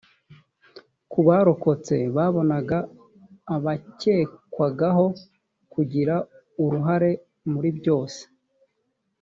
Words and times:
ku 1.11 1.19
barokotse 1.27 1.95
babonaga 2.15 2.77
abakekwagaho 3.55 5.05
kugira 5.73 6.15
uruhare 6.63 7.11
muri 7.53 7.69
byose 7.79 8.21